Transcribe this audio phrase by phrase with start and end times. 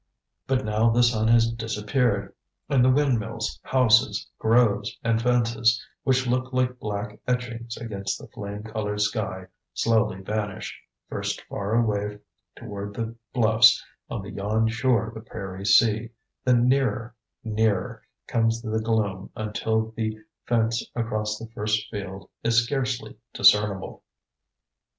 [0.47, 2.33] But now the sun has disappeared
[2.67, 8.63] and the windmills, houses, groves, and fences which looked like black etchings against the flame
[8.63, 9.45] colored sky
[9.75, 10.75] slowly vanish,
[11.07, 12.17] first far away
[12.55, 16.09] toward the bluffs on the yon shore of the prairie sea,
[16.43, 17.13] then nearer,
[17.43, 24.01] nearer, comes the gloom until the fence across the first field is scarcely discernible.